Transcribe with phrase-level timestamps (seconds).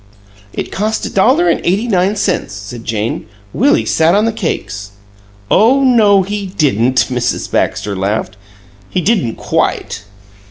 [0.51, 3.27] "It cost a dollar and eighty nine cents," said Jane.
[3.53, 4.93] "Willie sat on the cakes."
[5.51, 7.51] "Oh no, he didn't," Mrs.
[7.51, 8.35] Baxter laughed.
[8.89, 10.03] "He didn't QUITE!"